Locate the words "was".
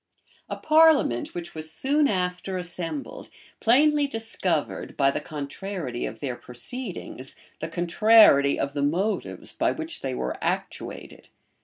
1.53-1.71